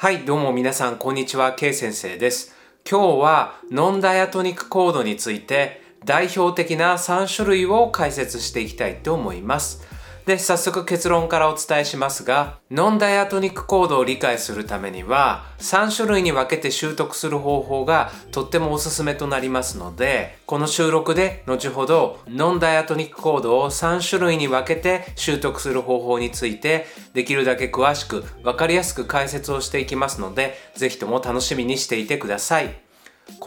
[0.00, 1.54] はい、どうも皆さん、こんにちは。
[1.54, 2.54] K 先生です。
[2.88, 9.82] 今日はノンダイアトニックコードについて代表的な3種類を解説していきたいと思います。
[10.28, 26.84] で、早速結論からお伝えしますが、ノンダイアトニックコードを理解するためには、3種類に分けて習得する方法がとってもおすすめとなりますので、この収録で後ほどノンダイアトニックコードを3種類に分けて習得する方法について、
[27.14, 32.87] できるだけ詳しく分かりやすく解説をしていきますので、ぜひとも楽しみにしていてください。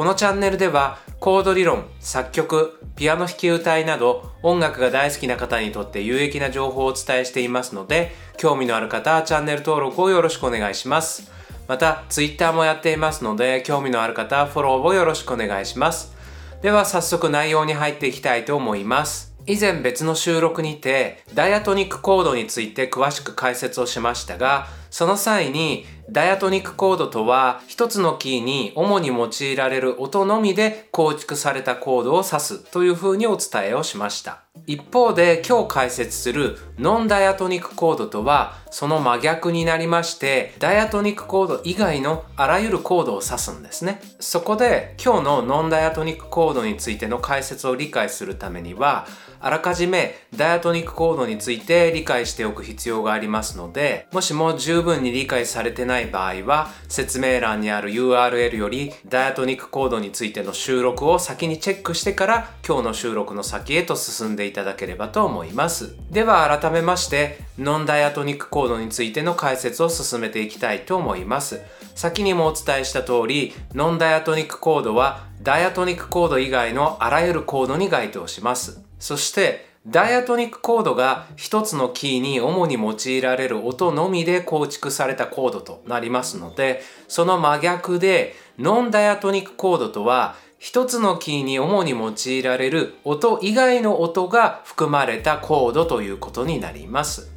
[0.01, 11.31] このチャンネルではコード理論、作曲、ピアノ弾き歌いなど音楽が大好きな方にとって有益な情報をお伝えしていますので興味のある方はチャンネル登録をよろしくお願いします。
[11.67, 16.15] また Twitter もやっていますので興味のある方はフォローをよろしくお願いします。
[16.63, 19.35] では早速内容に入っていきたいと思います。
[19.45, 34.43] 以前別の収録にてダイアトニックコードについて詳しく解説をしましたがその際にダイアトニックコードとは一つのキーに主に用いられる音のみで構築されたコードを指すというふうにお伝えをしました。
[34.67, 44.01] 一方で今日解説するノンダイアトニックコードとはその真逆になりましてダイアトニックコード以外のあらゆるコードを指すんですね。
[44.19, 49.07] そこで今日のノンダイアトニックコードについての解説を理解するためには
[49.41, 65.95] あらかじめダイアトニックコードについて理解しておく必要がありますのでもしも十分に理解されてない場合は説明欄にある URL よりダイアトニックコードについての収録を先にチェックしてから今日の収録の先へと進んでいただければと思います。
[66.11, 71.61] では改めましてノンダイアトニックコードについての解説を進めていきたいと思います。
[71.95, 78.90] 先にもお伝えした通りノンダイアトニックコードはダイアトニックコード以外のあらゆるコードに該当します。
[79.01, 97.31] そしてダイアトニックコードが一つのキーに主に用いられる音のみで構築されたコードとなりますのでその真逆でノンダイアトニックコードとは一つのキーに主に用いられる音以外の音が含まれたコードということになります。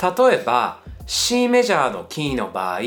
[0.00, 2.80] 例えば C メジャーのキーの場合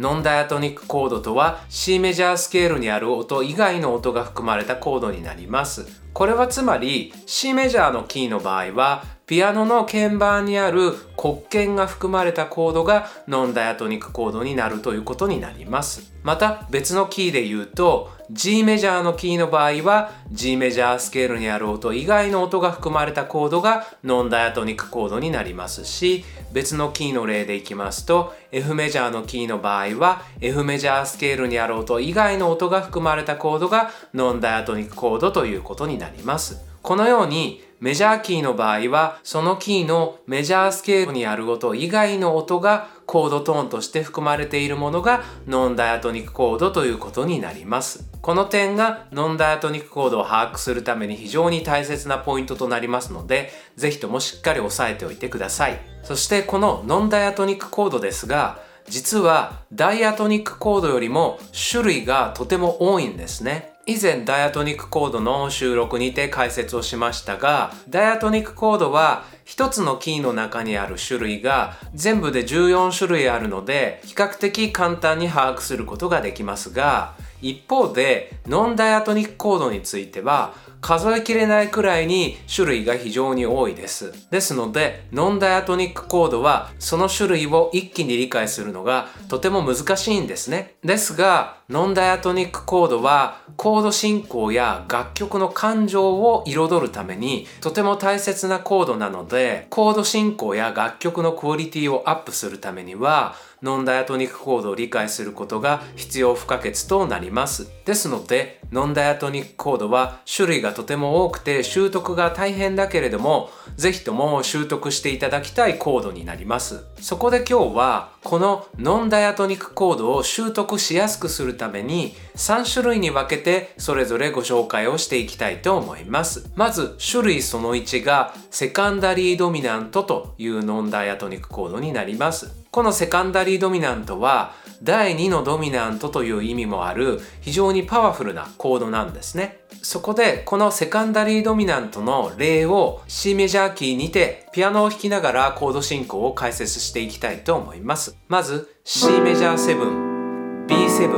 [0.00, 6.00] ノンダイアトニックコードとは C メジャースケールにある音以外の音が含まれたコードになります。
[6.14, 16.12] これはつまり C メジャーのキーの場合はピアノの鍵盤にある黒鍵が含まれたコードがノンダイアトニックコードになるということになります。
[16.22, 36.64] また別のキーで言うと G メジャーのキーの場合は G メジャースケールにある音以外の音が含まれたコードがノンダイアトニックコードになりますし別のキーの例でいきますと F メジャーのキーの場合は F メジャースケールにある音以外の音が含まれたコードがノンダイアトニックコードということになります。
[36.82, 48.08] このようにメジャーキーの場合はそのキーのメジャースケールにある音以外の音がコードトーンとして含まれているものがノンダイアトニックコードということになります。
[48.20, 55.80] この点がノンダイアトニックコードを把握するために非常に大切なポイントとなりますのでぜひともしっかり押さえておいてください。
[56.02, 61.38] そしてこのノンダイアトニックコードですが実はダイアトニックコードよりも
[61.70, 63.70] 種類がとても多いんですね。
[63.86, 84.12] 以前ダイアトニックコードの収録にて解説をしましたがダイアトニックコードは1つのキーの中にある種類が全部で14種類あるので比較的簡単に把握することができますが一方でノンダイアトニックコードについては数えきれないくらいに種類が非常に多いです。
[84.30, 90.76] ですので、ノンダイアトニックコードはその種類を一気に理解するのがとても難しいんですね。
[90.82, 107.70] ですが、ノンダイアトニックコードはコード進行や楽曲の感情を彩るためにとても大切なコードなので、コード進行や楽曲のクオリティをアップするためには、ノンダイアトニックコードを理解することが必要不可欠となります。
[107.84, 116.84] ですので、ノンダイアトニックコードは種類がとても多くて習得が大変だけれども、ぜひとも習得していただきたいコードになります。
[117.00, 126.50] そこで今日は、このノンダイアトニックコードを習得しやすくするために3種類に分けてそれぞれご紹介をしていきたいと思います。
[126.54, 132.59] まず種類その1がセカンダリードミナントというノンダイアトニックコードになります。
[132.70, 139.58] このセカンダリードミナントは第2のドミナントという意味もある非常にパワフルなコードなんですね。
[139.82, 148.16] そこでこのセカンダリードミナントの例を C メジャーキーにてピアノを弾きながらコード進行を解説していきたいと思います。
[148.28, 151.10] まず C メジャー7、B7、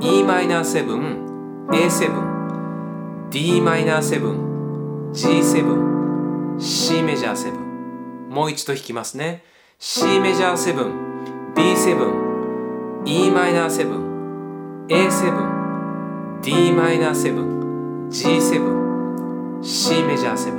[0.00, 1.24] Em7、
[1.70, 2.34] A7、
[3.30, 7.64] Dm7、G7、C メジャー7
[8.28, 9.53] もう一度弾きますね。
[9.86, 20.54] C メジャー7 B7 e マイナー7 A7 d マイナー7 G7 C メジャー7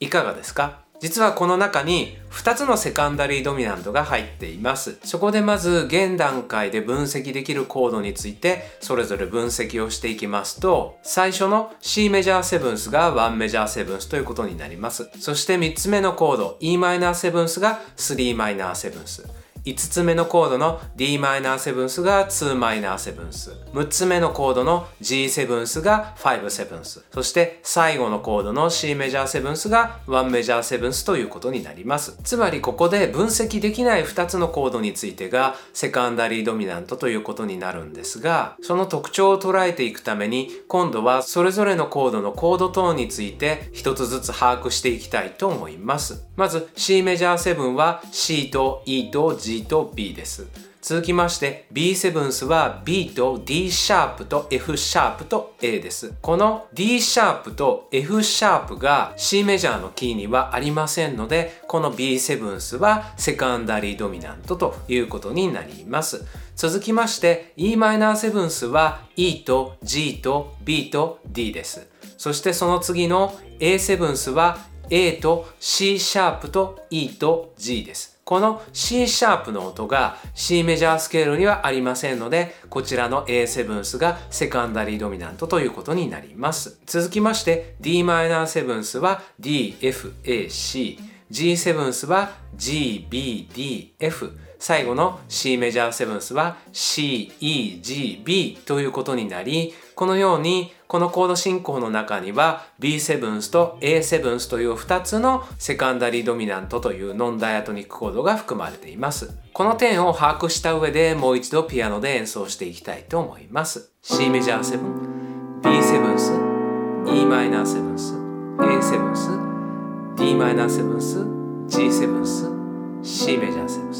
[0.00, 0.80] いかがですか？
[1.00, 4.98] 実はこの中に2つのセカンダリードミナントが入っています。
[5.04, 15.10] そこでまず現段階で分析できるコードについてそれぞれ分析をしていきますと最初の C メジャーセブンスが1メジャーセブンスということになります。
[15.20, 19.45] そして3つ目のコード e マイナーセブンスが3マイナーセブンス。
[19.66, 23.50] 5つ目のコードの d マイナーセブンスが2マイナーセブンス。
[23.74, 27.04] 6つ目のコードの G セブンスが5セブンス。
[27.12, 32.16] そして最後のコードの C メジャーセブンスが1メジャーセブンスということになります。
[32.22, 46.24] つまりここで分析できない2つのコードについてがセカンダリードミナントということになるんですがその特徴を捉えていくために今度はそれぞれのコードのコードトーンについて1つずつ把握していきたいと思います。
[46.36, 50.46] まず C メジャー7は C と E と G と B です。
[50.86, 56.14] 続きまして B7 は B と D シャープと F シャープと A です。
[56.22, 66.24] この D シャープと F シャープが C メジャーのキーにはありませんので、この B7 はセカンダリードミナントということになります。
[66.54, 71.88] 続きまして Em7 は E と G と B と D です。
[72.16, 74.58] そしてその次の A7 は
[74.88, 78.15] A と C シャープと E と G です。
[78.26, 86.80] この C シャープの音が C メジャースケールにはありませんので、こちらの A7 スがセカンダリードミナントということになります。
[86.86, 90.98] 続きまして Dm7 スは D, F, A, C、
[91.30, 104.50] G7 スは G, B, D, F、最後の C メジャーセブンスは C, E, G, B ということになり、このようにこのコード進行の中には B7 と A7
[104.50, 109.34] という2つのセカンダリードミナントというノンダイアトニックコードが含まれています。
[109.54, 113.90] この点を把握した上でもう一度ピアノで演奏していきたいと思います。
[114.02, 123.92] C メジャー7、B7、E マイナー7、A7、D マイナー7、G7、C メジャー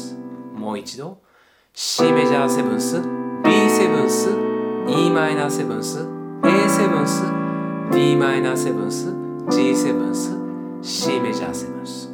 [0.53, 0.59] 7。
[0.59, 1.23] もう一度
[1.73, 4.46] C メジャー7、B7、
[4.89, 5.99] E マイナーセブンス
[6.45, 7.23] A セブンス
[7.91, 9.13] D マイナーセブンス
[9.51, 10.31] G セブンス
[10.81, 12.09] C メジャーセブンス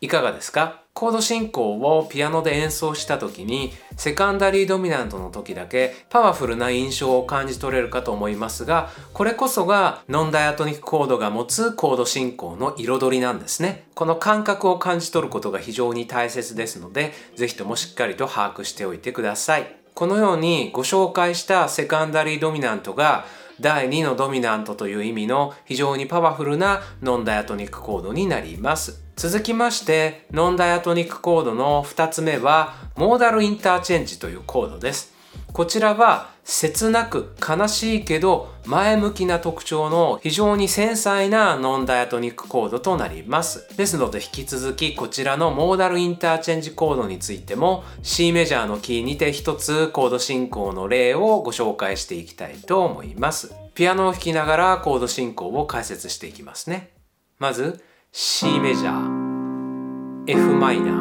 [0.00, 0.84] いかがですか？
[0.94, 13.86] コード進行をピアノで演奏した時にセカンダリードミナントの時だけパワフルな印象を感じ取れるかと思いますがこれこそがノンダイアトニックコードが持つコード進行の彩りなんですね。
[13.94, 19.79] この感覚を感じ取ることが非常に大切ですので是非ともしっかりと把握しておいてください。
[20.00, 23.26] このようにご紹介したセカンダリードミナントが
[23.60, 29.02] 第2のドミナントという意味の非常にパワフルなノンダイアトニックコードになります。
[29.14, 35.12] 続きましてノンダイアトニックコードの2つ目はモーダルインターチェンジというコードです。
[35.52, 43.76] こちらは切なく悲しいけど前向きな特徴の非常に繊細なノンダイアトニックコードとなります。
[43.76, 53.54] ですので引き続きこちらのモーダルインターチェンジコードについても C メジャーのキーにて一つコード進行の例をご紹介していきたいと思います。
[53.74, 56.90] ピアノを弾きながらコード進行を解説していきますね。
[57.38, 57.82] まず
[58.12, 60.92] C メジャー F マイナ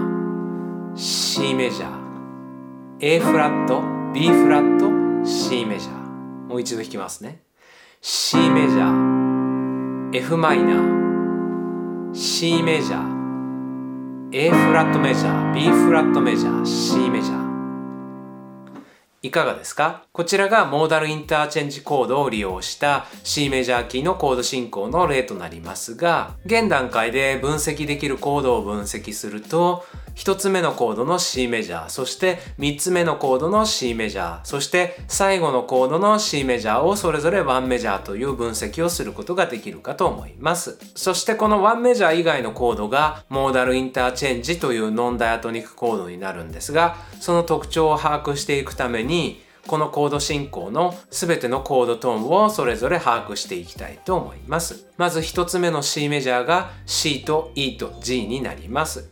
[0.96, 2.00] ー C メジャー
[3.02, 4.90] A フラット B フラット
[5.24, 5.94] C メジャー。
[6.48, 7.44] もう一度弾きますね。
[8.02, 12.16] C メジャー F マイナー。
[12.16, 17.50] C メジャー A フラットメジャー B フラットメジャー C メジャー。
[19.22, 20.06] いかがですか？
[20.12, 29.86] こちらがモーダルインターチェンジコードを利用した C メジャーキーのコード進行の例となりますが、現段階で分析できるコードを分析すると、
[30.20, 40.78] 1つ目のコードの C メジャー、そして3つ目のコードの C メジャー、そして最後のコードの C メジャーをそれぞれ1メジャーという分析をすることができるかと思います。
[40.96, 54.88] そしてこの1メジャー以外のコードがモーダルインターチェンジというノンダイアトニックコードになるんですが、その特徴を把握していくためににこのコード進行の全てのコードトーンをそれぞれ把握していきたいと思います。
[54.98, 59.10] まず1つ目の C メジャーが C と E と G になります。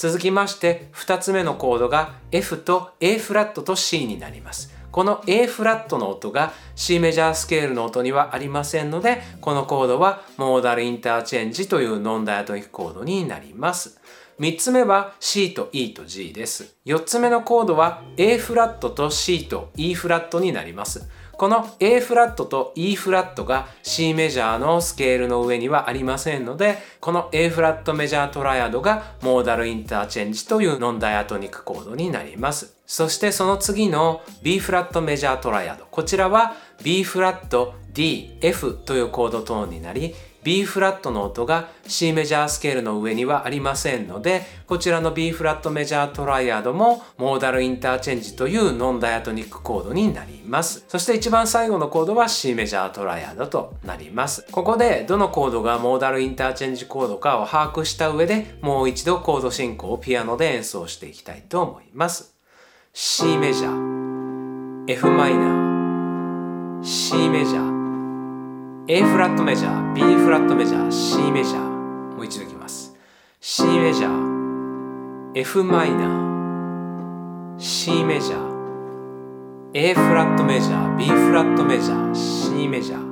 [0.00, 4.72] 続きまして2つ目のコードが F と A フラットと C になります。
[4.90, 14.00] この A フラットの音が C メジャースケールの音にはありませんのでこのコードはモーダルインターチェンジというノンダイアトニックコードになります。
[14.38, 16.76] 3つ目は C と E と G です。
[16.86, 21.10] 4つ目のコードは A フラットと C と E フラットになります。
[21.40, 32.74] この A フラットと E フラットが C メジャーのスケールの上にはありませんので、この A フラットメジャートライアドがモーダルインターチェンジというノンダイアトニックコードになります。
[32.84, 35.86] そしてその次の B フラットメジャートライアド。
[35.90, 50.84] こちらは B フラット D、F というコードトーンになり、B フラットの音が C メジャースケールの上にはありませんので、こちらの B フラットメジャートライアドもモーダルインターチェンジというノンダイアトニックコードになります。
[50.88, 54.46] そして一番最後のコードは C メジャートライアドとなります。
[54.50, 62.34] ここでどのコードがモーダルインターチェンジコードかを把握した上でもう一度コード進行をピアノで演奏していきたいと思います。
[62.92, 67.79] C メジャー F マイナー C メジャー
[68.92, 72.92] A フラットメジャー B フラットメジャー C メジャーもう一度いきます。
[73.40, 83.04] C メジャー F マイナー C メジャー A フラットメジャー B フラットメジャー C メジャー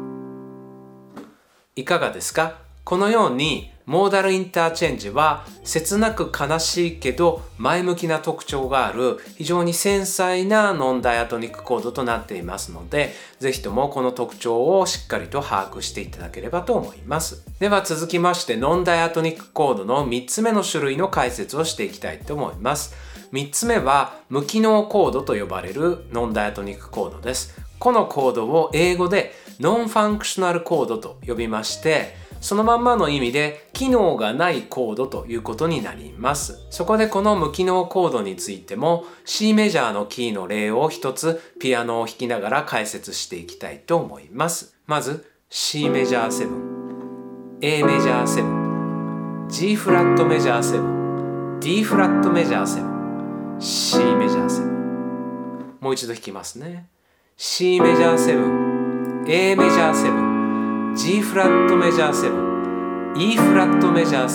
[1.76, 2.56] いかがですか？
[2.82, 17.42] このようにモーダルインターチェンジは切なく悲しいけど前向きな特徴がある非常に繊細なノンダイアトニックコードとなっていますのでぜひともこの特徴をしっかりと把握していただければと思います。
[17.60, 22.94] では続きましてノンダイアトニックコードの3つ目の種類の解説をしていきたいと思います。
[23.32, 27.58] 3つ目は無機能コードと呼ばれるノンダイアトニックコードです。
[27.78, 36.66] このコードを英語で non-functional chord と呼びましてそのまんまの意味で機能がないコードということになります。
[36.70, 44.76] そこでこの無機能コードについても C メジャーのキーの例を一つピアノを弾きながら解説していきたいと思います。
[44.86, 54.78] まず C メジャー7、A メジャー7、G フラットメジャー7、D フラットメジャー7、C メジャー7。
[55.80, 56.88] もう一度弾きますね。
[57.36, 60.27] C メジャー7、A メジャー7、
[60.96, 64.28] G フラットメジャー7 E フラットメジャー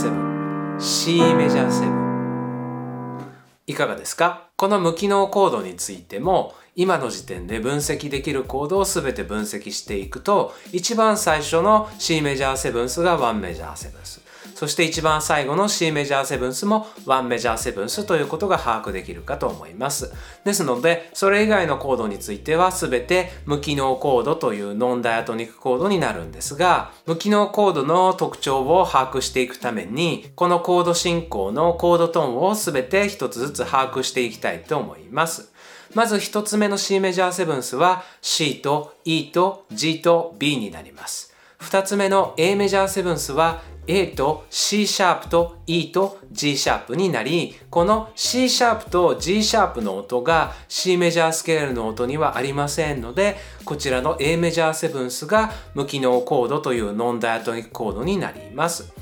[0.77, 3.24] 7 C メジャー7
[3.67, 4.50] いかがですか？
[4.55, 14.23] この無機能コードについても今の時点で分析できるコードを全て分析していくと一番最初の C メジャーセブンスが1メジャーセブンス。
[14.63, 20.13] そして一番最後の C メジャーセブンスも1メジャーセブンスということが把握できるかと思います。
[20.46, 35.51] ですので、それ以外のコードについては全て無機能コードというノンダイアトニックコードになるんですが、無機能コードの特徴を把握していくために、このコード進行のコードトーンを全て一つずつ把握していきたいと思います。
[35.93, 41.34] まず一つ目の C メジャーセブンスは C と E と G と B になります。
[41.63, 50.98] 二つ目の A メジャーセブンスは A と C シャープと E と G シャープになり、この C シャープと G シャープの音が C
[50.98, 53.36] メジャースケールの音にはありませんので、
[53.66, 58.94] こちらの A メジャーセブンスが無機能コードというノンダイアトニックコードになります。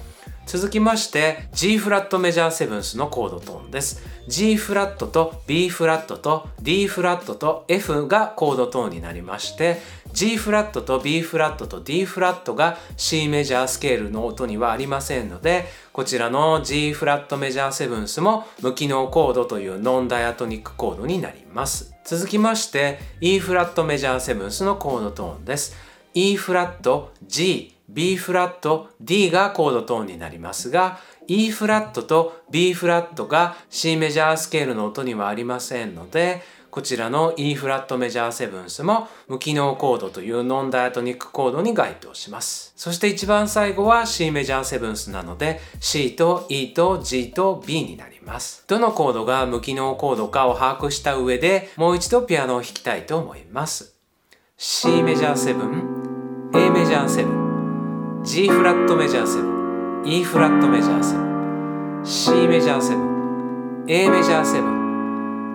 [0.48, 4.02] 続きまして G フラットメジャーセブンスのコードトーンです。
[4.28, 9.82] G フラットと B フラットと D フラットと F がコードトーンになりまして
[10.13, 21.94] G フラットと B フラットと D フラットが C メジャースケールの音にはありませんのでこちらの G フラットメジャーセブンスも無機能コードというノンダイアトニックコードになります。
[22.03, 25.75] 続きまして E フラットメジャーセブンスのコードトーンです
[26.13, 36.41] E フラット G B フラット D がコードトーンになりますが E フラットと B フラットが C メジャースケールの音にはありませんので
[36.72, 42.72] こちらの E フラットメジャーセブンスも無機能コードというノンダイアトニックコードに該当します。
[42.78, 48.63] そして一番最後は C メジャーセブンスなので C と E と G と B になります。
[48.68, 53.98] どのコードが無機能コードかを把握した上でもう一度ピアノを弾きたいと思います。
[54.56, 64.81] C メジャーセブン A メジャーセブン G フラットメジャーセブン E フラットメジャーセブン C メジャーセブン A メジャーセブン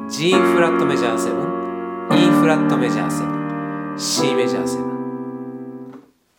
[0.09, 1.19] G フラットメジャー
[2.09, 4.97] 7 E フラットメジャー7 C メジャー7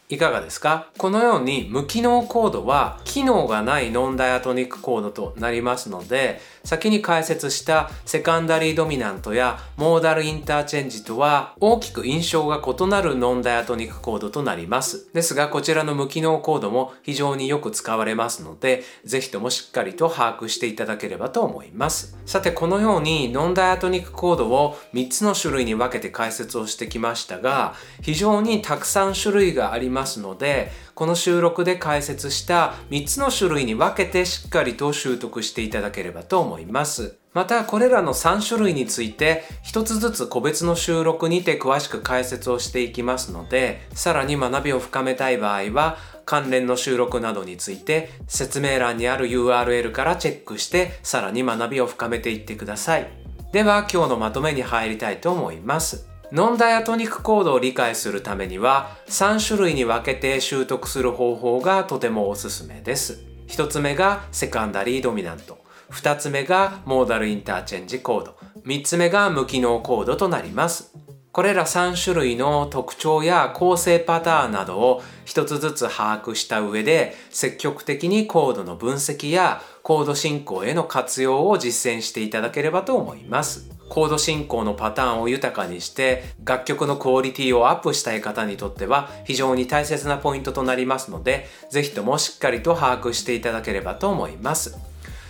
[0.09, 0.89] いかがですか？
[0.97, 15.07] このように無機能コードは機能がないノンダイアトニックコードとなりますので先に解説したセカンダリードミナントやモーダルインターチェンジとは大きく印象が異なるノンダイアトニックコードとなります。
[15.13, 22.17] ですがこちらの無機能コードも非常によく使われますのでぜひともしっかりと把握していただければと思います。
[22.25, 37.19] さてこのようにノンダイアトニックコードを3つの種類に分けて解説をしてきましたが非常にたくさん種類がありますのでこの収録で解説した3つの種類に分けてしっかりと習得していただければと思います。
[37.35, 53.07] またこれらの3種類について1つずつ個別の収録にて詳しく解説をしていきますのでさらに学びを深めたい場合は関連の収録などについて説明欄にある URL からチェックしてさらに学びを深めていってください
[53.51, 63.24] では今日のまとめに入りたいと思いますノンダイアトニックコードを理解するためには3種類に分けて習得する方法がとてもおすすめです。
[63.48, 65.57] 1つ目がセカンダリードミナント。
[65.91, 68.36] 2つ目がモーダルインターチェンジコード。
[68.65, 70.93] 3つ目が無機能コードとなります。
[71.31, 83.76] これら3種類の特徴や構成パターンなどを一つずつ把握した上で積極的にコードの分析やコード進行への活用を実践していただければと思います。
[83.89, 94.77] コード進行のパターンを豊かにして楽曲のクオリティをアップしたい方にとっては非常に大切なポイントとなりますのでぜひともしっかりと把握していただければと思います。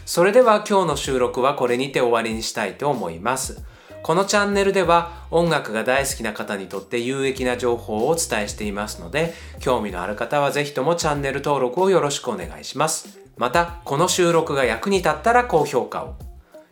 [0.05, 3.61] それでは今日の収録はこれにて終わりにしたいと思います。
[4.03, 13.19] このチャンネルでは音楽が大好きな方にとって有益な情報をお伝えしていますので興味のある方はぜひともチャンネル登録をよろしくお願いします。
[13.35, 16.15] またこの収録が役に立ったら高評価を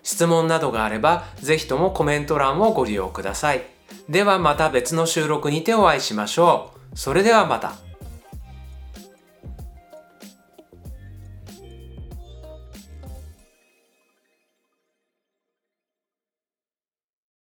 [0.05, 3.63] 質問などがあればぜひともコメント欄をご利用ください。
[4.07, 6.97] ではまた別の収録にてお会いしましょう。
[6.97, 7.84] それではまた。